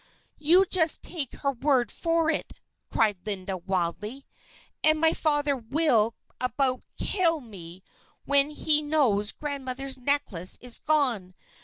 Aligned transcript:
"You 0.39 0.65
just 0.65 1.03
take 1.03 1.31
her 1.33 1.51
word 1.51 1.91
for 1.91 2.31
it!" 2.31 2.53
cried 2.89 3.19
Linda, 3.23 3.55
wildly. 3.55 4.25
"And 4.83 4.99
my 4.99 5.13
father 5.13 5.55
will 5.55 6.15
about 6.41 6.81
kill 6.97 7.39
me 7.39 7.83
when 8.25 8.49
he 8.49 8.81
knows 8.81 9.31
grandmother's 9.31 9.99
necklace 9.99 10.57
is 10.59 10.79
gone. 10.79 11.35